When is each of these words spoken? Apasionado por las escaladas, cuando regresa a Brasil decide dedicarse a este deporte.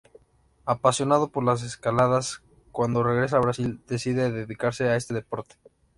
Apasionado 0.65 1.29
por 1.29 1.43
las 1.43 1.61
escaladas, 1.61 2.41
cuando 2.71 3.03
regresa 3.03 3.37
a 3.37 3.41
Brasil 3.41 3.83
decide 3.85 4.31
dedicarse 4.31 4.85
a 4.89 4.95
este 4.95 5.13
deporte. 5.13 5.53